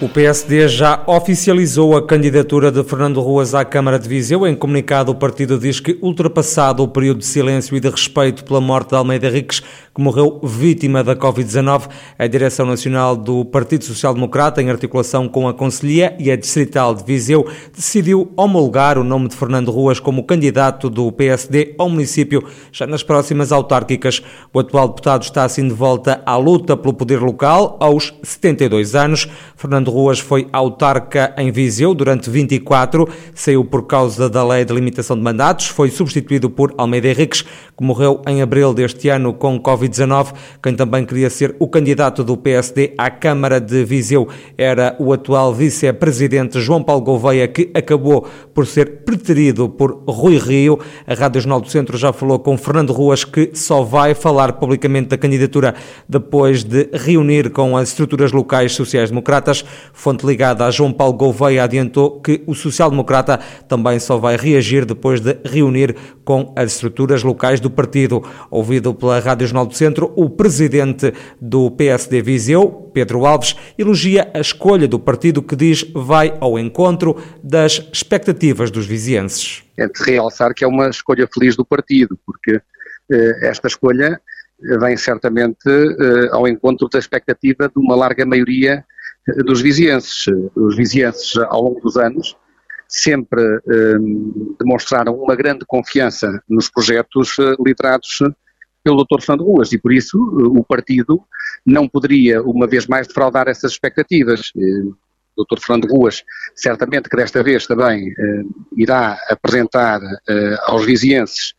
O 0.00 0.08
PSD 0.08 0.66
já 0.66 1.04
oficializou 1.06 1.96
a 1.96 2.04
candidatura 2.04 2.70
de 2.70 2.82
Fernando 2.82 3.20
Ruas 3.20 3.54
à 3.54 3.64
Câmara 3.64 3.96
de 3.96 4.08
Viseu. 4.08 4.44
Em 4.44 4.54
comunicado, 4.54 5.12
o 5.12 5.14
partido 5.14 5.56
diz 5.56 5.78
que, 5.78 5.96
ultrapassado 6.02 6.82
o 6.82 6.88
período 6.88 7.18
de 7.18 7.26
silêncio 7.26 7.76
e 7.76 7.80
de 7.80 7.88
respeito 7.88 8.44
pela 8.44 8.60
morte 8.60 8.90
de 8.90 8.96
Almeida 8.96 9.30
Riques, 9.30 9.60
que 9.60 10.02
morreu 10.02 10.40
vítima 10.42 11.04
da 11.04 11.14
Covid-19, 11.14 11.88
a 12.18 12.26
Direção 12.26 12.66
Nacional 12.66 13.14
do 13.14 13.44
Partido 13.44 13.84
Social 13.84 14.12
Democrata, 14.12 14.60
em 14.60 14.68
articulação 14.68 15.28
com 15.28 15.46
a 15.46 15.54
Conselhia 15.54 16.16
e 16.18 16.28
a 16.28 16.36
Distrital 16.36 16.92
de 16.92 17.04
Viseu, 17.04 17.46
decidiu 17.74 18.32
homologar 18.36 18.98
o 18.98 19.04
nome 19.04 19.28
de 19.28 19.36
Fernando 19.36 19.70
Ruas 19.70 20.00
como 20.00 20.24
candidato 20.24 20.90
do 20.90 21.12
PSD 21.12 21.76
ao 21.78 21.88
município 21.88 22.42
já 22.72 22.84
nas 22.84 23.04
próximas 23.04 23.52
autárquicas. 23.52 24.20
O 24.52 24.58
atual 24.58 24.88
deputado 24.88 25.22
está 25.22 25.44
assim 25.44 25.68
de 25.68 25.74
volta 25.74 26.20
à 26.26 26.36
luta 26.36 26.76
pelo 26.76 26.94
poder 26.94 27.20
local 27.20 27.76
aos 27.78 28.12
72 28.24 28.96
anos. 28.96 29.28
Fernando 29.54 29.83
Ruas 29.90 30.18
foi 30.18 30.48
autarca 30.52 31.34
em 31.36 31.50
Viseu 31.50 31.94
durante 31.94 32.30
24, 32.30 33.08
saiu 33.34 33.64
por 33.64 33.86
causa 33.86 34.28
da 34.28 34.46
lei 34.46 34.64
de 34.64 34.72
limitação 34.72 35.16
de 35.16 35.22
mandatos, 35.22 35.66
foi 35.66 35.90
substituído 35.90 36.48
por 36.50 36.74
Almeida 36.76 37.08
Henriques, 37.08 37.42
que 37.42 37.82
morreu 37.82 38.22
em 38.26 38.42
abril 38.42 38.72
deste 38.72 39.08
ano 39.08 39.32
com 39.32 39.60
Covid-19. 39.60 40.32
Quem 40.62 40.74
também 40.74 41.04
queria 41.04 41.28
ser 41.30 41.54
o 41.58 41.68
candidato 41.68 42.22
do 42.22 42.36
PSD 42.36 42.94
à 42.96 43.10
Câmara 43.10 43.60
de 43.60 43.84
Viseu 43.84 44.28
era 44.56 44.96
o 44.98 45.12
atual 45.12 45.52
vice-presidente 45.52 46.60
João 46.60 46.82
Paulo 46.82 47.02
Gouveia, 47.02 47.48
que 47.48 47.70
acabou 47.74 48.26
por 48.52 48.66
ser 48.66 49.02
preterido 49.04 49.68
por 49.68 50.02
Rui 50.06 50.38
Rio. 50.38 50.78
A 51.06 51.14
Rádio 51.14 51.40
Jornal 51.40 51.60
do 51.60 51.68
Centro 51.68 51.98
já 51.98 52.12
falou 52.12 52.38
com 52.38 52.56
Fernando 52.56 52.92
Ruas, 52.92 53.24
que 53.24 53.50
só 53.54 53.82
vai 53.82 54.14
falar 54.14 54.54
publicamente 54.54 55.08
da 55.08 55.18
candidatura 55.18 55.74
depois 56.08 56.62
de 56.62 56.88
reunir 56.92 57.50
com 57.50 57.76
as 57.76 57.88
estruturas 57.88 58.32
locais 58.32 58.72
sociais-democratas. 58.72 59.64
Fonte 59.92 60.26
ligada 60.26 60.64
a 60.64 60.70
João 60.70 60.92
Paulo 60.92 61.14
Gouveia 61.14 61.64
adiantou 61.64 62.20
que 62.20 62.42
o 62.46 62.54
social-democrata 62.54 63.38
também 63.68 63.98
só 63.98 64.18
vai 64.18 64.36
reagir 64.36 64.84
depois 64.84 65.20
de 65.20 65.36
reunir 65.44 65.94
com 66.24 66.52
as 66.56 66.72
estruturas 66.72 67.22
locais 67.22 67.60
do 67.60 67.70
partido. 67.70 68.22
Ouvido 68.50 68.94
pela 68.94 69.18
Rádio 69.18 69.46
Jornal 69.46 69.66
do 69.66 69.74
Centro, 69.74 70.12
o 70.16 70.28
presidente 70.28 71.12
do 71.40 71.70
PSD 71.70 72.22
Viseu, 72.22 72.90
Pedro 72.92 73.26
Alves, 73.26 73.56
elogia 73.78 74.30
a 74.34 74.40
escolha 74.40 74.86
do 74.86 74.98
partido 74.98 75.42
que 75.42 75.56
diz 75.56 75.84
vai 75.94 76.36
ao 76.40 76.58
encontro 76.58 77.16
das 77.42 77.86
expectativas 77.92 78.70
dos 78.70 78.86
vizienses. 78.86 79.62
É 79.76 79.86
de 79.86 80.02
realçar 80.04 80.54
que 80.54 80.64
é 80.64 80.66
uma 80.66 80.88
escolha 80.88 81.28
feliz 81.32 81.56
do 81.56 81.64
partido, 81.64 82.18
porque 82.24 82.60
eh, 83.10 83.48
esta 83.48 83.68
escolha 83.68 84.20
vem 84.80 84.96
certamente 84.96 85.68
eh, 85.68 86.28
ao 86.30 86.48
encontro 86.48 86.88
da 86.88 86.98
expectativa 86.98 87.68
de 87.68 87.78
uma 87.78 87.94
larga 87.94 88.24
maioria 88.24 88.84
dos 89.44 89.60
vizienses. 89.60 90.26
Os 90.54 90.76
vizienses, 90.76 91.36
ao 91.36 91.62
longo 91.62 91.80
dos 91.80 91.96
anos, 91.96 92.36
sempre 92.88 93.42
eh, 93.42 93.98
demonstraram 94.58 95.14
uma 95.14 95.34
grande 95.34 95.64
confiança 95.66 96.42
nos 96.48 96.68
projetos 96.68 97.36
eh, 97.38 97.54
liderados 97.64 98.18
pelo 98.84 99.02
Dr. 99.02 99.22
Fernando 99.22 99.46
Ruas 99.46 99.72
e 99.72 99.78
por 99.78 99.92
isso 99.92 100.18
o 100.18 100.62
partido 100.62 101.22
não 101.64 101.88
poderia, 101.88 102.42
uma 102.42 102.66
vez 102.66 102.86
mais, 102.86 103.08
defraudar 103.08 103.48
essas 103.48 103.72
expectativas. 103.72 104.52
O 105.36 105.44
Dr. 105.44 105.58
Fernando 105.60 105.90
Ruas, 105.90 106.22
certamente 106.54 107.08
que 107.08 107.16
desta 107.16 107.42
vez 107.42 107.66
também 107.66 108.08
eh, 108.10 108.42
irá 108.76 109.18
apresentar 109.28 110.00
eh, 110.28 110.56
aos 110.66 110.84
vizienses 110.84 111.54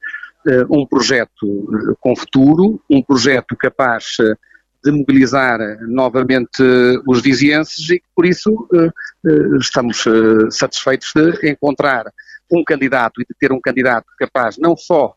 eh, 0.48 0.64
um 0.70 0.86
projeto 0.86 1.98
com 2.00 2.16
futuro, 2.16 2.80
um 2.90 3.02
projeto 3.02 3.56
capaz 3.58 4.16
de 4.86 4.92
mobilizar 4.92 5.60
novamente 5.88 6.62
os 7.08 7.20
vizienses 7.20 7.90
e 7.90 8.02
por 8.16 8.24
isso 8.24 8.68
eh, 8.72 8.90
eh, 9.26 9.58
estamos 9.60 10.06
eh, 10.06 10.52
satisfeitos 10.52 11.12
de 11.16 11.50
encontrar 11.50 12.06
um 12.52 12.64
candidato 12.64 13.20
e 13.20 13.26
de 13.26 13.34
ter 13.40 13.52
um 13.52 13.60
candidato 13.60 14.06
capaz 14.20 14.58
não 14.60 14.78
só 14.78 15.16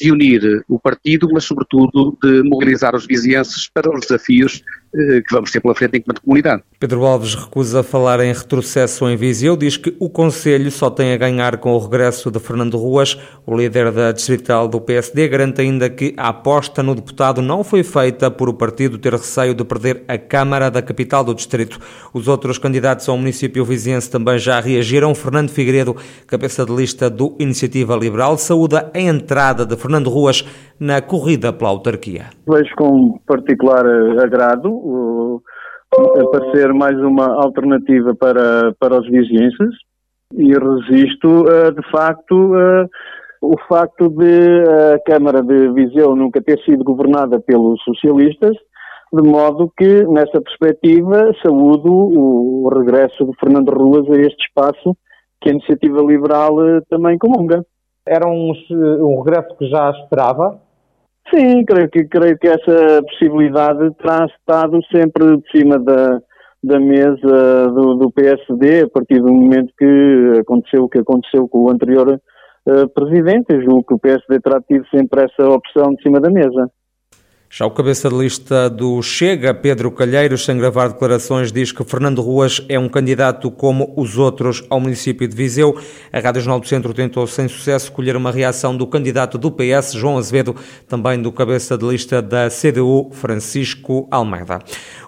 de 0.00 0.10
unir 0.10 0.64
o 0.66 0.80
partido, 0.80 1.28
mas 1.30 1.44
sobretudo 1.44 2.16
de 2.22 2.42
mobilizar 2.42 2.96
os 2.96 3.06
vizienses 3.06 3.68
para 3.68 3.94
os 3.94 4.00
desafios 4.00 4.62
que 4.94 5.32
vamos 5.34 5.50
ter 5.50 5.60
pela 5.60 5.74
frente 5.74 5.98
enquanto 5.98 6.22
comunidade. 6.22 6.62
Pedro 6.78 7.04
Alves 7.04 7.34
recusa 7.34 7.82
falar 7.82 8.20
em 8.20 8.32
retrocesso 8.32 9.08
em 9.08 9.16
Viseu, 9.16 9.56
diz 9.56 9.76
que 9.76 9.94
o 9.98 10.08
Conselho 10.08 10.70
só 10.70 10.88
tem 10.88 11.12
a 11.12 11.16
ganhar 11.16 11.56
com 11.56 11.72
o 11.72 11.78
regresso 11.78 12.30
de 12.30 12.38
Fernando 12.38 12.76
Ruas. 12.76 13.18
O 13.44 13.56
líder 13.56 13.90
da 13.90 14.12
distrital 14.12 14.68
do 14.68 14.80
PSD 14.80 15.26
garante 15.28 15.60
ainda 15.60 15.90
que 15.90 16.14
a 16.16 16.28
aposta 16.28 16.82
no 16.82 16.94
deputado 16.94 17.42
não 17.42 17.64
foi 17.64 17.82
feita 17.82 18.30
por 18.30 18.48
o 18.48 18.54
partido 18.54 18.98
ter 18.98 19.12
receio 19.12 19.54
de 19.54 19.64
perder 19.64 20.04
a 20.06 20.16
Câmara 20.16 20.70
da 20.70 20.80
capital 20.80 21.24
do 21.24 21.34
distrito. 21.34 21.80
Os 22.12 22.28
outros 22.28 22.58
candidatos 22.58 23.08
ao 23.08 23.18
município 23.18 23.64
viziense 23.64 24.10
também 24.10 24.38
já 24.38 24.60
reagiram. 24.60 25.14
Fernando 25.14 25.50
Figueiredo, 25.50 25.96
cabeça 26.26 26.64
de 26.64 26.72
lista 26.72 27.10
do 27.10 27.34
Iniciativa 27.38 27.96
Liberal, 27.96 28.38
saúda 28.38 28.90
a 28.94 29.00
entrada 29.00 29.66
de 29.66 29.76
Fernando 29.76 30.08
Ruas 30.08 30.44
na 30.78 31.00
corrida 31.00 31.52
pela 31.52 31.70
autarquia. 31.70 32.26
Vejo 32.48 32.74
com 32.76 33.18
particular 33.26 33.84
agrado 34.22 35.42
para 36.30 36.50
ser 36.52 36.72
mais 36.72 36.98
uma 36.98 37.26
alternativa 37.42 38.14
para, 38.14 38.74
para 38.78 39.00
os 39.00 39.08
vizinhenses 39.08 39.74
e 40.32 40.52
resisto, 40.52 41.44
de 41.74 41.90
facto, 41.90 42.52
o 43.40 43.58
facto 43.68 44.08
de 44.08 44.64
a 44.94 44.98
Câmara 45.06 45.42
de 45.42 45.68
Viseu 45.72 46.16
nunca 46.16 46.42
ter 46.42 46.58
sido 46.64 46.82
governada 46.82 47.40
pelos 47.40 47.80
socialistas, 47.84 48.56
de 49.12 49.22
modo 49.22 49.70
que, 49.76 50.04
nessa 50.08 50.40
perspectiva, 50.40 51.30
saúdo 51.42 51.92
o 51.92 52.68
regresso 52.68 53.24
de 53.24 53.32
Fernando 53.38 53.70
Ruas 53.70 54.08
a 54.10 54.20
este 54.20 54.44
espaço 54.46 54.96
que 55.40 55.50
a 55.50 55.52
Iniciativa 55.52 56.00
Liberal 56.00 56.64
eh, 56.64 56.80
também 56.88 57.18
comunga. 57.18 57.64
Era 58.06 58.26
um, 58.26 58.52
um 58.70 59.22
regresso 59.22 59.54
que 59.56 59.68
já 59.68 59.90
esperava? 59.90 60.58
Sim, 61.32 61.64
creio 61.64 61.88
que, 61.90 62.04
creio 62.04 62.38
que 62.38 62.48
essa 62.48 63.02
possibilidade 63.02 63.94
terá 63.96 64.26
estado 64.26 64.78
sempre 64.92 65.36
de 65.38 65.50
cima 65.50 65.78
da, 65.78 66.20
da 66.62 66.78
mesa 66.78 67.68
do, 67.74 67.94
do, 67.96 68.10
PSD, 68.12 68.82
a 68.82 68.88
partir 68.88 69.20
do 69.20 69.32
momento 69.32 69.72
que 69.78 70.40
aconteceu 70.40 70.84
o 70.84 70.88
que 70.88 70.98
aconteceu 70.98 71.48
com 71.48 71.64
o 71.64 71.70
anterior 71.70 72.08
uh, 72.10 72.88
presidente. 72.94 73.46
Eu 73.50 73.62
julgo 73.62 73.84
que 73.84 73.94
o 73.94 73.98
PSD 73.98 74.40
terá 74.40 74.60
tido 74.62 74.86
sempre 74.88 75.24
essa 75.24 75.48
opção 75.48 75.94
de 75.94 76.02
cima 76.02 76.20
da 76.20 76.30
mesa. 76.30 76.70
Já 77.56 77.64
o 77.66 77.70
cabeça 77.70 78.08
de 78.08 78.16
lista 78.16 78.68
do 78.68 79.00
Chega, 79.00 79.54
Pedro 79.54 79.88
Calheiros, 79.92 80.44
sem 80.44 80.58
gravar 80.58 80.88
declarações, 80.88 81.52
diz 81.52 81.70
que 81.70 81.84
Fernando 81.84 82.20
Ruas 82.20 82.60
é 82.68 82.76
um 82.76 82.88
candidato 82.88 83.48
como 83.48 83.94
os 83.96 84.18
outros 84.18 84.64
ao 84.68 84.80
município 84.80 85.28
de 85.28 85.36
Viseu. 85.36 85.78
A 86.12 86.18
Rádio 86.18 86.40
Jornal 86.40 86.58
do 86.58 86.66
Centro 86.66 86.92
tentou 86.92 87.24
sem 87.28 87.46
sucesso 87.46 87.92
colher 87.92 88.16
uma 88.16 88.32
reação 88.32 88.76
do 88.76 88.88
candidato 88.88 89.38
do 89.38 89.52
PS, 89.52 89.92
João 89.92 90.18
Azevedo, 90.18 90.56
também 90.88 91.22
do 91.22 91.30
cabeça 91.30 91.78
de 91.78 91.86
lista 91.86 92.20
da 92.20 92.48
CDU, 92.50 93.10
Francisco 93.12 94.08
Almeida. 94.10 94.58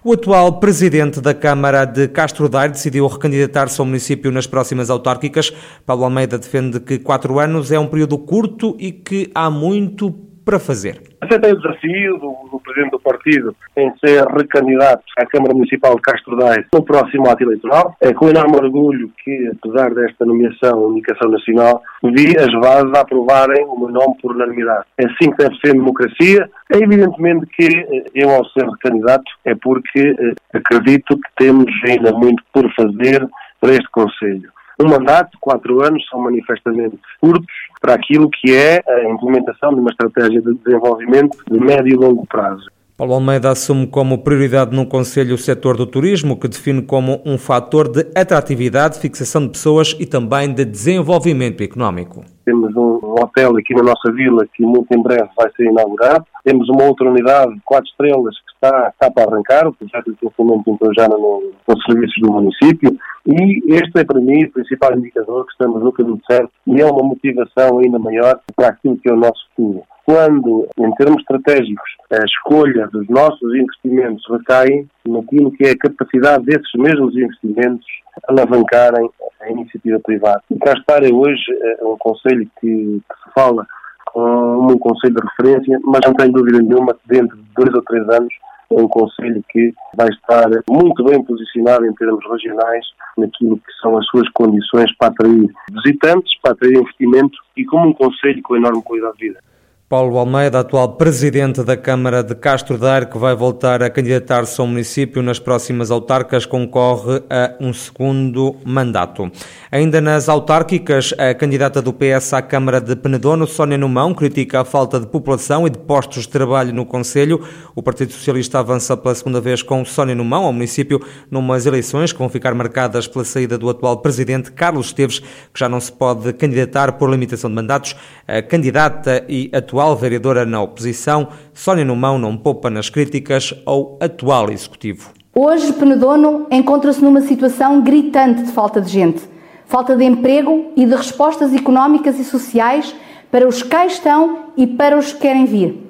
O 0.05 0.13
atual 0.13 0.61
presidente 0.61 1.21
da 1.21 1.35
Câmara 1.35 1.85
de 1.85 2.07
Castro 2.07 2.49
Daire 2.49 2.75
decidiu 2.75 3.09
recandidatar-se 3.09 3.81
ao 3.81 3.85
município 3.85 4.31
nas 4.31 4.47
próximas 4.47 4.89
autárquicas. 4.89 5.53
Paulo 5.85 6.05
Almeida 6.05 6.39
defende 6.39 6.79
que 6.79 7.01
quatro 7.01 7.41
anos 7.41 7.73
é 7.73 7.79
um 7.81 7.89
período 7.89 8.17
curto 8.19 8.77
e 8.79 8.93
que 8.93 9.33
há 9.35 9.51
muito 9.51 10.26
para 10.47 10.61
fazer. 10.61 11.03
Aceitei 11.21 11.53
o 11.53 11.57
desafio 11.57 12.19
do, 12.19 12.49
do, 12.53 12.61
Presidente 12.61 12.93
do 12.93 13.01
Partido 13.01 13.55
em 13.77 13.93
ser 13.99 14.25
recandidato 14.27 15.03
à 15.19 15.27
Câmara 15.27 15.53
Municipal 15.53 15.97
de 15.97 16.03
Castro 16.03 16.37
Daire 16.37 16.67
no 16.73 16.85
próximo 16.85 17.29
ato 17.29 17.43
eleitoral. 17.43 17.97
É 18.01 18.15
com 18.15 18.29
enorme 18.29 18.57
orgulho 18.57 19.11
que, 19.25 19.51
apesar 19.59 19.93
desta 19.93 20.25
nomeação 20.25 20.71
Comunicação 20.71 21.31
Nacional, 21.31 21.83
vi 22.05 22.39
as 22.39 22.53
bases 22.61 22.95
aprovarem 22.95 23.65
o 23.67 23.77
meu 23.77 23.89
nome 23.89 24.15
por 24.23 24.37
unanimidade. 24.37 24.85
É 24.99 25.07
assim 25.07 25.33
que 25.33 25.39
deve 25.39 25.57
ser 25.57 25.73
democracia. 25.73 26.49
É 26.73 26.77
evidentemente 26.77 27.47
que 27.47 27.67
eh, 27.67 28.05
eu, 28.15 28.31
ao 28.31 28.45
ser 28.51 28.65
recandidato, 28.69 29.25
é 29.45 29.55
porque 29.57 30.15
eh, 30.17 30.35
acredito 30.55 31.17
que 31.17 31.29
temos 31.37 31.67
ainda 31.85 32.13
muito 32.13 32.43
por 32.53 32.73
fazer 32.75 33.27
para 33.61 33.71
este 33.71 33.91
Conselho. 33.91 34.51
Um 34.79 34.89
mandato 34.89 35.33
de 35.33 35.39
quatro 35.41 35.83
anos 35.83 36.07
são 36.09 36.21
manifestamente 36.21 36.99
curtos 37.21 37.47
para 37.81 37.95
aquilo 37.95 38.29
que 38.29 38.55
é 38.55 38.83
a 38.87 39.09
implementação 39.09 39.71
de 39.71 39.81
uma 39.81 39.91
estratégia 39.91 40.41
de 40.43 40.55
desenvolvimento 40.55 41.39
de 41.51 41.59
médio 41.59 41.95
e 41.95 41.97
longo 41.97 42.27
prazo. 42.27 42.67
Paulo 42.97 43.13
Almeida 43.13 43.51
assume 43.51 43.87
como 43.87 44.25
prioridade 44.25 44.75
no 44.75 44.87
Conselho 44.87 45.35
o 45.35 45.39
setor 45.39 45.77
do 45.77 45.87
turismo, 45.87 46.41
que 46.41 46.49
define 46.49 46.81
como 46.81 47.21
um 47.27 47.37
fator 47.37 47.89
de 47.89 48.07
atratividade, 48.19 48.99
fixação 48.99 49.43
de 49.43 49.51
pessoas 49.51 49.95
e 50.01 50.07
também 50.07 50.53
de 50.55 50.65
desenvolvimento 50.65 51.63
económico. 51.63 52.25
Temos 52.47 52.75
um 52.75 53.17
hotel 53.21 53.55
aqui 53.59 53.75
na 53.75 53.83
nossa 53.83 54.11
vila 54.13 54.47
que 54.55 54.65
muito 54.65 54.87
em 54.95 55.03
breve 55.03 55.29
vai 55.37 55.51
ser 55.55 55.65
inaugurado. 55.65 56.25
Temos 56.43 56.71
uma 56.71 56.85
outra 56.85 57.11
unidade 57.11 57.55
de 57.55 57.61
quatro 57.67 57.87
estrelas 57.91 58.35
que 58.35 58.55
está, 58.55 58.89
está 58.89 59.11
para 59.11 59.31
arrancar, 59.31 59.69
o 59.69 59.75
projeto 59.75 60.07
de 60.07 60.17
desenvolvimento 60.17 60.71
então 60.71 60.95
já 60.95 61.07
no, 61.07 61.53
nos 61.69 61.85
serviços 61.85 62.17
do 62.23 62.33
município. 62.33 62.97
E 63.27 63.75
este 63.75 63.99
é 63.99 64.05
para 64.05 64.21
mim 64.21 64.45
o 64.45 64.53
principal 64.53 64.97
indicador 64.97 65.45
que 65.47 65.53
estamos 65.53 65.83
no 65.83 65.91
caminho 65.93 66.21
certo 66.31 66.51
e 66.65 66.81
é 66.81 66.87
uma 66.87 67.03
motivação 67.03 67.81
ainda 67.81 67.99
maior 67.99 68.39
para 68.55 68.69
aquilo 68.69 68.97
que 68.99 69.09
é 69.09 69.13
o 69.13 69.17
nosso 69.17 69.45
futuro. 69.49 69.83
quando, 70.05 70.69
em 70.79 70.91
termos 70.93 71.21
estratégicos, 71.23 71.91
a 72.13 72.25
escolha 72.25 72.87
dos 72.87 73.09
nossos 73.09 73.53
investimentos 73.53 74.25
recai 74.31 74.87
naquilo 75.05 75.51
que 75.51 75.67
é 75.67 75.71
a 75.71 75.79
capacidade 75.79 76.45
desses 76.45 76.71
mesmos 76.77 77.17
investimentos 77.17 77.87
alavancarem 78.29 79.11
a 79.41 79.51
iniciativa 79.51 79.99
privada. 79.99 80.41
E 80.49 80.57
cá 80.61 80.75
é 81.03 81.13
hoje 81.13 81.43
é 81.81 81.85
um 81.85 81.97
conselho 81.99 82.49
que, 82.61 83.01
que 83.01 83.15
se 83.25 83.33
fala 83.35 83.67
como 84.07 84.73
um 84.73 84.79
conselho 84.79 85.15
de 85.17 85.27
referência, 85.29 85.81
mas 85.85 86.01
não 86.07 86.15
tenho 86.15 86.33
dúvida 86.33 86.63
nenhuma 86.63 86.95
que 86.95 87.09
dentro 87.09 87.37
de 87.37 87.45
dois 87.57 87.75
ou 87.75 87.83
três 87.83 88.09
anos 88.09 88.33
é 88.71 88.83
um 88.83 88.89
conselho 88.89 89.43
que 89.49 89.73
vai 89.97 90.09
estar 90.09 90.49
muito 90.69 91.05
bem 91.05 91.23
posicionado 91.23 91.87
em 91.87 91.95
termos 91.95 92.25
regionais 92.31 92.85
naquilo 93.17 93.57
que 93.59 93.73
são 93.81 93.97
as 93.97 94.07
suas 94.07 94.29
condições 94.31 94.95
para 94.97 95.09
atrair 95.09 95.51
visitantes, 95.71 96.33
para 96.43 96.53
atrair 96.53 96.79
investimento 96.79 97.37
e 97.57 97.65
como 97.65 97.89
um 97.89 97.93
conselho 97.93 98.43
com 98.43 98.57
enorme 98.57 98.83
qualidade 98.83 99.17
de 99.19 99.29
vida. 99.29 99.41
Paulo 99.89 100.19
Almeida, 100.19 100.59
atual 100.59 100.95
presidente 100.97 101.63
da 101.63 101.77
Câmara 101.77 102.21
de 102.21 102.35
Castro 102.35 102.77
Daire, 102.77 103.07
que 103.07 103.17
vai 103.17 103.37
voltar 103.37 103.85
a 103.85 103.89
candidatar-se 103.89 104.61
ao 104.61 104.67
município 104.67 105.23
nas 105.23 105.39
próximas 105.39 105.93
autárquicas, 105.93 106.45
concorre 106.45 107.23
a 107.31 107.55
um 107.61 107.73
segundo 107.73 108.57
mandato. 108.65 109.31
Ainda 109.71 110.01
nas 110.01 110.29
autárquicas, 110.29 111.15
a 111.17 111.33
candidata 111.35 111.81
do 111.81 111.93
PS 111.93 112.33
à 112.33 112.43
Câmara 112.43 112.81
de 112.81 112.97
Penedono, 112.97 113.47
Sónia 113.47 113.79
Numão, 113.79 114.13
critica 114.13 114.63
a 114.63 114.65
falta 114.65 114.99
de 114.99 115.07
população 115.07 115.69
e 115.69 115.71
de 115.71 115.79
postos 115.79 116.25
de 116.25 116.31
trabalho 116.31 116.75
no 116.75 116.85
Conselho. 116.85 117.47
O 117.73 117.81
Partido 117.81 118.13
Socialista 118.13 118.59
avança 118.59 118.97
pela 118.97 119.15
segunda 119.15 119.41
vez 119.41 119.63
com 119.63 119.85
Sónia 119.85 120.17
Numão 120.17 120.47
ao 120.47 120.53
município, 120.53 121.01
numas 121.31 121.65
eleições 121.65 122.13
que 122.13 122.19
vão 122.19 122.29
ficar 122.29 122.53
marcadas 122.57 123.07
pela 123.07 123.25
saída 123.25 123.57
do 123.57 123.71
atual 123.71 123.99
presidente 123.99 124.51
Carlos 124.51 124.87
Esteves, 124.87 125.21
que 125.21 125.61
já 125.61 125.69
não 125.69 125.79
se 125.79 125.93
pode 125.93 126.33
candidatar 126.33 126.95
por 126.95 127.09
limitação 127.09 127.49
de 127.49 127.55
mandatos. 127.55 127.95
A 128.27 128.43
candidata 128.43 129.25
e 129.29 129.49
atual 129.55 129.76
atual 129.77 129.95
vereadora 129.95 130.47
na 130.47 130.63
oposição, 130.63 131.29
Sónia 131.53 131.85
Numão 131.85 132.19
não 132.19 132.35
poupa 132.35 132.71
nas 132.71 132.89
críticas 132.89 133.53
ao 133.67 133.99
atual 134.01 134.51
executivo. 134.51 135.11
Hoje, 135.35 135.71
Penedono 135.75 136.47
encontra-se 136.51 137.05
numa 137.05 137.21
situação 137.21 137.83
gritante 137.83 138.43
de 138.43 138.53
falta 138.53 138.81
de 138.81 138.89
gente, 138.89 139.23
falta 139.67 139.95
de 139.95 140.03
emprego 140.03 140.73
e 140.75 140.87
de 140.87 140.95
respostas 140.95 141.53
económicas 141.55 142.19
e 142.19 142.25
sociais 142.25 142.97
para 143.31 143.47
os 143.47 143.63
que 143.63 143.69
cá 143.69 143.85
estão 143.85 144.47
e 144.57 144.67
para 144.67 144.97
os 144.97 145.13
que 145.13 145.21
querem 145.21 145.45
vir. 145.45 145.87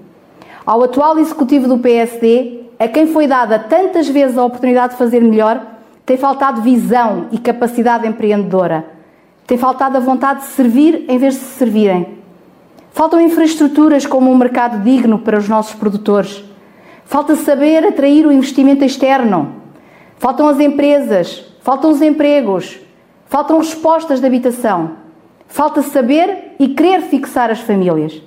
Ao 0.66 0.82
atual 0.82 1.16
executivo 1.20 1.68
do 1.68 1.78
PSD, 1.78 2.62
a 2.80 2.88
quem 2.88 3.06
foi 3.06 3.28
dada 3.28 3.56
tantas 3.56 4.08
vezes 4.08 4.36
a 4.36 4.44
oportunidade 4.44 4.94
de 4.94 4.98
fazer 4.98 5.20
melhor, 5.20 5.64
tem 6.04 6.16
faltado 6.16 6.60
visão 6.60 7.26
e 7.30 7.38
capacidade 7.38 8.04
empreendedora. 8.04 8.84
Tem 9.46 9.56
faltado 9.56 9.96
a 9.96 10.00
vontade 10.00 10.40
de 10.40 10.46
servir 10.46 11.04
em 11.08 11.18
vez 11.18 11.34
de 11.34 11.40
se 11.40 11.58
servirem. 11.58 12.15
Faltam 12.96 13.20
infraestruturas 13.20 14.06
como 14.06 14.32
um 14.32 14.38
mercado 14.38 14.82
digno 14.82 15.18
para 15.18 15.36
os 15.36 15.46
nossos 15.46 15.74
produtores. 15.74 16.42
Falta 17.04 17.36
saber 17.36 17.84
atrair 17.84 18.26
o 18.26 18.32
investimento 18.32 18.82
externo. 18.86 19.56
Faltam 20.16 20.48
as 20.48 20.58
empresas, 20.58 21.44
faltam 21.60 21.90
os 21.90 22.00
empregos, 22.00 22.78
faltam 23.26 23.58
respostas 23.58 24.18
de 24.18 24.26
habitação. 24.26 24.92
Falta 25.46 25.82
saber 25.82 26.54
e 26.58 26.68
querer 26.68 27.02
fixar 27.02 27.50
as 27.50 27.60
famílias. 27.60 28.22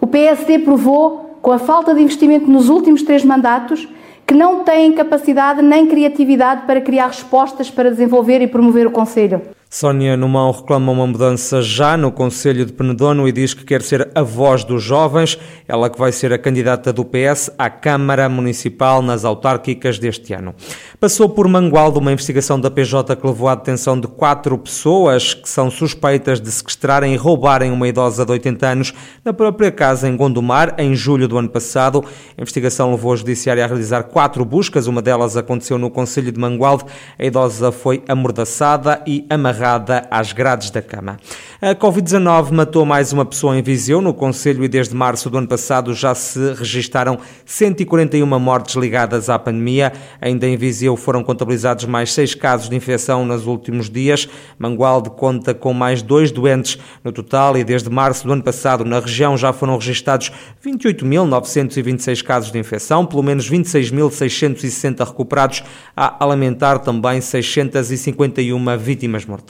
O 0.00 0.06
PSD 0.06 0.60
provou, 0.60 1.40
com 1.42 1.50
a 1.50 1.58
falta 1.58 1.92
de 1.92 2.00
investimento 2.00 2.48
nos 2.48 2.68
últimos 2.68 3.02
três 3.02 3.24
mandatos, 3.24 3.88
que 4.24 4.32
não 4.32 4.62
têm 4.62 4.92
capacidade 4.92 5.60
nem 5.60 5.88
criatividade 5.88 6.66
para 6.66 6.80
criar 6.80 7.08
respostas 7.08 7.68
para 7.68 7.90
desenvolver 7.90 8.40
e 8.40 8.46
promover 8.46 8.86
o 8.86 8.92
Conselho. 8.92 9.42
Sónia 9.74 10.16
Numão 10.16 10.52
reclama 10.52 10.92
uma 10.92 11.04
mudança 11.04 11.60
já 11.60 11.96
no 11.96 12.12
Conselho 12.12 12.64
de 12.64 12.72
Penedono 12.72 13.26
e 13.26 13.32
diz 13.32 13.54
que 13.54 13.64
quer 13.64 13.82
ser 13.82 14.08
a 14.14 14.22
voz 14.22 14.62
dos 14.62 14.80
jovens, 14.80 15.36
ela 15.66 15.90
que 15.90 15.98
vai 15.98 16.12
ser 16.12 16.32
a 16.32 16.38
candidata 16.38 16.92
do 16.92 17.04
PS 17.04 17.50
à 17.58 17.68
Câmara 17.68 18.28
Municipal 18.28 19.02
nas 19.02 19.24
autárquicas 19.24 19.98
deste 19.98 20.32
ano. 20.32 20.54
Passou 21.00 21.28
por 21.28 21.48
Mangualde 21.48 21.98
uma 21.98 22.12
investigação 22.12 22.60
da 22.60 22.70
PJ 22.70 23.16
que 23.16 23.26
levou 23.26 23.48
à 23.48 23.56
detenção 23.56 23.98
de 23.98 24.06
quatro 24.06 24.56
pessoas 24.56 25.34
que 25.34 25.48
são 25.48 25.68
suspeitas 25.72 26.40
de 26.40 26.52
sequestrarem 26.52 27.12
e 27.12 27.16
roubarem 27.16 27.72
uma 27.72 27.88
idosa 27.88 28.24
de 28.24 28.30
80 28.30 28.66
anos 28.68 28.94
na 29.24 29.32
própria 29.32 29.72
casa 29.72 30.08
em 30.08 30.16
Gondomar, 30.16 30.76
em 30.78 30.94
julho 30.94 31.26
do 31.26 31.36
ano 31.36 31.48
passado. 31.48 32.04
A 32.38 32.40
investigação 32.40 32.92
levou 32.92 33.12
a 33.12 33.16
Judiciária 33.16 33.64
a 33.64 33.66
realizar 33.66 34.04
quatro 34.04 34.44
buscas, 34.44 34.86
uma 34.86 35.02
delas 35.02 35.36
aconteceu 35.36 35.78
no 35.78 35.90
Conselho 35.90 36.30
de 36.30 36.38
Mangualde. 36.38 36.84
A 37.18 37.24
idosa 37.24 37.72
foi 37.72 38.04
amordaçada 38.06 39.02
e 39.04 39.26
amarrada 39.28 39.63
agarrada 39.64 40.06
às 40.10 40.32
grades 40.32 40.70
da 40.70 40.82
cama. 40.82 41.16
A 41.60 41.74
Covid-19 41.74 42.50
matou 42.50 42.84
mais 42.84 43.12
uma 43.12 43.24
pessoa 43.24 43.56
em 43.56 43.62
Viseu, 43.62 44.02
no 44.02 44.12
Conselho, 44.12 44.62
e 44.62 44.68
desde 44.68 44.94
março 44.94 45.30
do 45.30 45.38
ano 45.38 45.48
passado 45.48 45.94
já 45.94 46.14
se 46.14 46.52
registaram 46.52 47.18
141 47.46 48.26
mortes 48.38 48.74
ligadas 48.74 49.30
à 49.30 49.38
pandemia. 49.38 49.92
Ainda 50.20 50.46
em 50.46 50.56
Viseu 50.56 50.96
foram 50.96 51.24
contabilizados 51.24 51.86
mais 51.86 52.12
seis 52.12 52.34
casos 52.34 52.68
de 52.68 52.76
infecção 52.76 53.24
nos 53.24 53.46
últimos 53.46 53.88
dias. 53.88 54.28
Mangualde 54.58 55.08
conta 55.10 55.54
com 55.54 55.72
mais 55.72 56.02
dois 56.02 56.30
doentes 56.30 56.78
no 57.02 57.10
total 57.10 57.56
e 57.56 57.64
desde 57.64 57.88
março 57.88 58.26
do 58.26 58.32
ano 58.32 58.42
passado 58.42 58.84
na 58.84 59.00
região 59.00 59.36
já 59.36 59.52
foram 59.52 59.78
registados 59.78 60.30
28.926 60.64 62.22
casos 62.22 62.52
de 62.52 62.58
infecção, 62.58 63.06
pelo 63.06 63.22
menos 63.22 63.50
26.660 63.50 65.06
recuperados, 65.06 65.64
a 65.96 66.22
lamentar 66.24 66.78
também 66.80 67.20
651 67.20 68.78
vítimas 68.78 69.24
mortais. 69.24 69.43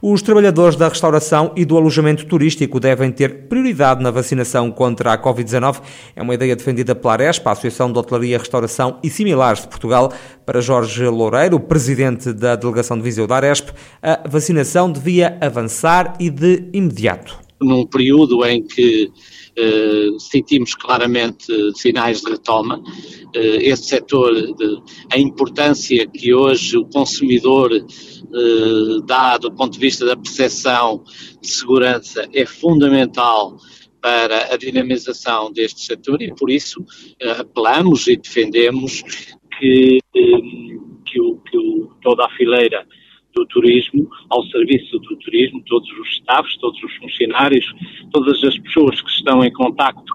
Os 0.00 0.22
trabalhadores 0.22 0.76
da 0.76 0.88
restauração 0.88 1.52
e 1.56 1.64
do 1.64 1.76
alojamento 1.76 2.26
turístico 2.26 2.80
devem 2.80 3.10
ter 3.10 3.48
prioridade 3.48 4.02
na 4.02 4.10
vacinação 4.10 4.70
contra 4.70 5.12
a 5.12 5.18
Covid-19. 5.18 5.80
É 6.16 6.22
uma 6.22 6.34
ideia 6.34 6.56
defendida 6.56 6.94
pela 6.94 7.12
Arespa, 7.14 7.50
a 7.50 7.52
Associação 7.52 7.92
de 7.92 7.98
Hotelaria, 7.98 8.38
Restauração 8.38 8.98
e 9.02 9.10
Similares 9.10 9.62
de 9.62 9.68
Portugal. 9.68 10.12
Para 10.44 10.60
Jorge 10.60 11.04
Loureiro, 11.06 11.60
presidente 11.60 12.32
da 12.32 12.56
delegação 12.56 12.96
de 12.96 13.02
Viseu 13.02 13.26
da 13.26 13.36
Aresp, 13.36 13.70
a 14.02 14.28
vacinação 14.28 14.90
devia 14.90 15.38
avançar 15.40 16.16
e 16.18 16.28
de 16.30 16.68
imediato. 16.72 17.38
Num 17.60 17.86
período 17.86 18.44
em 18.44 18.62
que 18.62 19.10
sentimos 20.18 20.74
claramente 20.74 21.46
sinais 21.74 22.20
de 22.22 22.30
retoma. 22.30 22.82
Eh, 23.34 23.68
esse 23.68 23.84
setor, 23.84 24.32
a 25.12 25.18
importância 25.18 26.06
que 26.06 26.32
hoje 26.32 26.76
o 26.78 26.86
consumidor 26.86 27.72
eh, 27.72 27.82
dá 29.04 29.36
do 29.38 29.52
ponto 29.52 29.72
de 29.72 29.78
vista 29.78 30.06
da 30.06 30.16
percepção 30.16 31.04
de 31.40 31.48
segurança 31.48 32.28
é 32.32 32.46
fundamental 32.46 33.56
para 34.00 34.52
a 34.52 34.56
dinamização 34.56 35.52
deste 35.52 35.82
setor 35.82 36.20
e 36.22 36.34
por 36.34 36.50
isso 36.50 36.84
apelamos 37.38 38.08
e 38.08 38.16
defendemos 38.16 39.04
que, 39.58 39.98
que, 40.12 41.20
o, 41.20 41.36
que 41.38 41.56
o, 41.56 41.90
toda 42.02 42.26
a 42.26 42.30
fileira 42.30 42.84
do 43.34 43.46
turismo, 43.46 44.08
ao 44.30 44.44
serviço 44.46 44.98
do 44.98 45.16
turismo, 45.16 45.62
todos 45.66 45.88
os 45.98 46.08
staffs, 46.16 46.56
todos 46.58 46.82
os 46.82 46.94
funcionários, 46.96 47.64
todas 48.12 48.42
as 48.44 48.58
pessoas 48.58 49.00
que 49.00 49.10
estão 49.10 49.44
em 49.44 49.52
contacto 49.52 50.12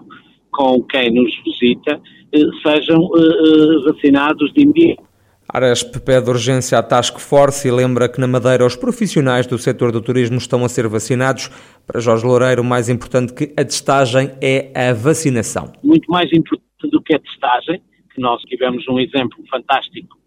com 0.50 0.82
quem 0.84 1.12
nos 1.12 1.32
visita, 1.44 2.00
eh, 2.32 2.38
sejam 2.62 2.98
eh, 3.16 3.20
eh, 3.20 3.92
vacinados 3.92 4.52
de 4.52 4.62
imediato. 4.62 5.08
Aresp 5.50 5.96
pede 6.04 6.28
urgência 6.28 6.78
à 6.78 6.82
Task 6.82 7.18
Force 7.18 7.66
e 7.66 7.70
lembra 7.70 8.06
que 8.06 8.20
na 8.20 8.26
Madeira 8.26 8.66
os 8.66 8.76
profissionais 8.76 9.46
do 9.46 9.56
setor 9.56 9.90
do 9.90 10.02
turismo 10.02 10.36
estão 10.36 10.62
a 10.62 10.68
ser 10.68 10.86
vacinados. 10.88 11.48
Para 11.86 12.00
Jorge 12.00 12.26
Loureiro, 12.26 12.60
o 12.60 12.64
mais 12.64 12.90
importante 12.90 13.32
que 13.32 13.54
a 13.58 13.64
testagem 13.64 14.30
é 14.42 14.70
a 14.74 14.92
vacinação. 14.92 15.72
Muito 15.82 16.10
mais 16.10 16.30
importante 16.34 16.90
do 16.92 17.00
que 17.00 17.14
a 17.14 17.18
testagem, 17.18 17.80
que 18.14 18.20
nós 18.20 18.42
tivemos 18.42 18.86
um 18.88 18.98
exemplo 18.98 19.42
fantástico 19.50 20.18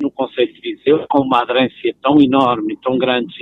no 0.00 0.10
Conselho 0.12 0.52
de 0.52 0.60
Viseu, 0.60 1.04
com 1.08 1.22
uma 1.22 1.42
aderência 1.42 1.94
tão 2.00 2.20
enorme, 2.20 2.78
tão 2.82 2.96
grande, 2.96 3.34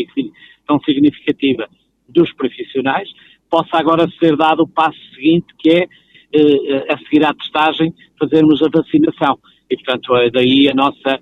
tão 0.67 0.81
significativa 0.81 1.69
dos 2.09 2.33
profissionais, 2.33 3.09
possa 3.51 3.77
agora 3.77 4.09
ser 4.19 4.37
dado 4.37 4.63
o 4.63 4.69
passo 4.69 4.99
seguinte, 5.15 5.47
que 5.59 5.71
é, 5.71 5.89
eh, 6.33 6.87
a 6.93 6.99
seguir 6.99 7.25
à 7.25 7.35
testagem, 7.35 7.95
fazermos 8.19 8.63
a 8.63 8.69
vacinação. 8.73 9.39
E, 9.71 9.77
portanto, 9.77 10.17
é 10.17 10.31
daí 10.31 10.69
a 10.69 10.75
nossa, 10.75 11.21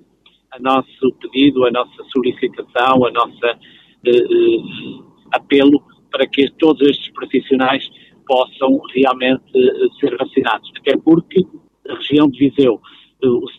a 0.51 0.59
nosso 0.59 1.11
pedido, 1.19 1.65
a 1.65 1.71
nossa 1.71 2.03
solicitação, 2.13 3.05
a 3.05 3.11
nossa 3.11 3.59
eh, 4.05 4.17
eh, 4.17 5.03
apelo 5.33 5.83
para 6.11 6.25
que 6.27 6.49
todos 6.57 6.81
estes 6.87 7.11
profissionais 7.11 7.89
possam 8.25 8.79
realmente 8.93 9.43
eh, 9.53 9.87
ser 9.99 10.15
vacinados. 10.17 10.71
Até 10.79 10.95
porque 10.97 11.43
a 11.89 11.95
região 11.95 12.27
de 12.27 12.39
Viseu 12.39 12.79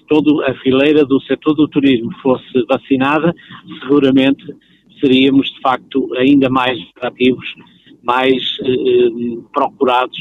toda 0.08 0.50
a 0.50 0.54
fileira 0.56 1.04
do 1.04 1.20
setor 1.22 1.54
do 1.54 1.68
turismo 1.68 2.10
fosse 2.22 2.64
vacinada, 2.68 3.34
seguramente 3.80 4.44
seríamos 5.00 5.50
de 5.50 5.60
facto 5.60 6.08
ainda 6.16 6.48
mais 6.48 6.78
atrativos, 6.96 7.54
mais 8.02 8.58
eh, 8.62 8.70
eh, 8.70 9.38
procurados 9.52 10.18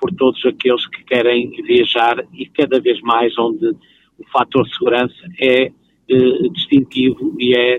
por 0.00 0.12
todos 0.14 0.44
aqueles 0.44 0.86
que 0.88 1.04
querem 1.04 1.50
viajar 1.62 2.24
e 2.32 2.46
cada 2.46 2.80
vez 2.80 3.00
mais 3.00 3.36
onde 3.38 3.66
o 4.18 4.24
fator 4.32 4.66
segurança 4.68 5.14
é 5.40 5.72
eh, 6.08 6.48
distintivo 6.52 7.34
e 7.38 7.54
é 7.54 7.78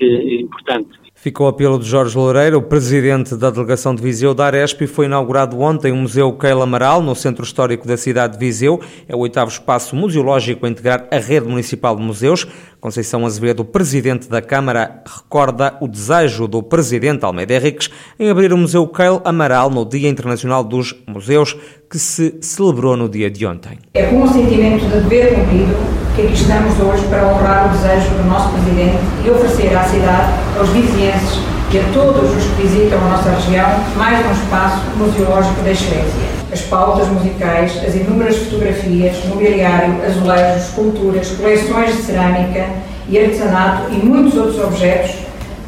eh, 0.00 0.34
importante. 0.40 0.98
Ficou 1.20 1.46
o 1.46 1.48
apelo 1.48 1.80
de 1.80 1.84
Jorge 1.84 2.16
Loureiro, 2.16 2.62
presidente 2.62 3.34
da 3.34 3.50
delegação 3.50 3.92
de 3.92 4.00
Viseu 4.00 4.32
da 4.32 4.46
Aresp, 4.46 4.82
e 4.82 4.86
foi 4.86 5.06
inaugurado 5.06 5.58
ontem 5.58 5.90
o 5.90 5.96
Museu 5.96 6.32
Keila 6.34 6.62
Amaral, 6.62 7.02
no 7.02 7.12
Centro 7.12 7.44
Histórico 7.44 7.88
da 7.88 7.96
cidade 7.96 8.34
de 8.34 8.38
Viseu. 8.38 8.80
É 9.08 9.16
o 9.16 9.18
oitavo 9.18 9.50
espaço 9.50 9.96
museológico 9.96 10.64
a 10.64 10.68
integrar 10.68 11.08
a 11.10 11.18
rede 11.18 11.48
municipal 11.48 11.96
de 11.96 12.02
museus. 12.02 12.46
Conceição 12.80 13.26
Azevedo, 13.26 13.64
presidente 13.64 14.28
da 14.28 14.40
Câmara, 14.40 15.02
recorda 15.04 15.76
o 15.80 15.88
desejo 15.88 16.46
do 16.46 16.62
presidente 16.62 17.24
Almeida 17.24 17.54
Henriques 17.54 17.90
em 18.18 18.30
abrir 18.30 18.52
o 18.52 18.56
Museu 18.56 18.86
Keila 18.86 19.20
Amaral 19.24 19.68
no 19.68 19.84
Dia 19.84 20.08
Internacional 20.08 20.62
dos 20.62 20.94
Museus, 21.06 21.56
que 21.90 21.98
se 21.98 22.36
celebrou 22.40 22.96
no 22.96 23.08
dia 23.08 23.28
de 23.28 23.44
ontem. 23.44 23.78
É 23.94 24.04
com 24.04 24.22
um 24.22 24.32
sentimento 24.32 24.84
de 24.84 25.00
dever 25.00 25.34
cumprido 25.34 25.74
que 26.14 26.22
aqui 26.22 26.34
estamos 26.34 26.78
hoje 26.80 27.04
para 27.08 27.26
honrar 27.26 27.66
o 27.66 27.76
desejo 27.76 28.10
do 28.14 28.28
nosso 28.28 28.52
presidente 28.52 28.98
e 29.24 29.30
oferecer 29.30 29.76
à 29.76 29.82
cidade, 29.82 30.32
aos 30.58 30.68
vizinhos 30.70 31.40
e 31.72 31.78
a 31.78 31.92
todos 31.92 32.30
os 32.36 32.44
que 32.44 32.62
visitam 32.62 32.98
a 32.98 33.08
nossa 33.08 33.30
região 33.30 33.68
mais 33.96 34.24
um 34.24 34.32
espaço 34.32 34.84
museológico 34.96 35.62
da 35.62 35.72
excelência. 35.72 36.37
As 36.58 36.64
pautas 36.64 37.06
musicais, 37.06 37.72
as 37.86 37.94
inúmeras 37.94 38.36
fotografias, 38.36 39.24
mobiliário, 39.26 39.94
azulejos, 40.04 40.64
esculturas, 40.64 41.28
coleções 41.28 41.96
de 41.96 42.02
cerâmica 42.02 42.66
e 43.08 43.16
artesanato 43.16 43.92
e 43.92 44.04
muitos 44.04 44.36
outros 44.36 44.58
objetos 44.64 45.12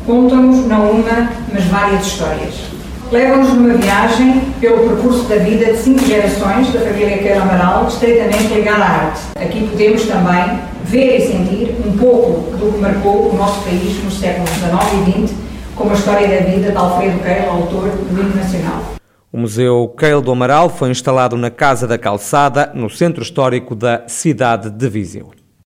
contam-nos 0.05 0.67
não 0.67 0.91
uma, 0.91 1.31
mas 1.53 1.65
várias 1.67 2.05
histórias. 2.05 2.55
Levam-nos 3.13 3.51
numa 3.51 3.75
viagem 3.75 4.43
pelo 4.61 4.89
percurso 4.89 5.23
da 5.29 5.37
vida 5.37 5.67
de 5.67 5.79
cinco 5.79 6.05
gerações 6.05 6.73
da 6.73 6.81
família 6.81 7.19
Queiro 7.19 7.41
Amaral, 7.41 7.87
estreitamente 7.87 8.53
ligada 8.53 8.83
à 8.83 8.89
arte. 8.89 9.21
Aqui 9.41 9.69
podemos 9.71 10.03
também 10.07 10.59
ver 10.85 11.19
e 11.19 11.21
sentir 11.21 11.77
um 11.87 11.97
pouco 11.97 12.57
do 12.57 12.73
que 12.73 12.79
marcou 12.81 13.31
o 13.33 13.37
nosso 13.37 13.61
país 13.63 14.03
nos 14.03 14.19
séculos 14.19 14.51
XIX 14.51 14.73
e 15.07 15.27
XX, 15.27 15.35
como 15.77 15.93
a 15.93 15.95
história 15.95 16.27
da 16.27 16.47
vida 16.51 16.73
de 16.73 16.77
Alfredo 16.77 17.21
Keil, 17.21 17.49
autor 17.49 17.89
do 17.91 18.21
hino 18.21 18.35
nacional. 18.35 19.00
O 19.33 19.39
Museu 19.39 19.95
Keil 19.97 20.21
do 20.21 20.33
Amaral 20.33 20.69
foi 20.69 20.91
instalado 20.91 21.37
na 21.37 21.53
Casa 21.53 21.87
da 21.87 21.97
Calçada, 21.97 22.73
no 22.75 22.91
centro 22.91 23.23
histórico 23.23 23.77
da 23.77 24.09
cidade 24.09 24.69
de 24.69 24.89
Viseu. 24.89 25.40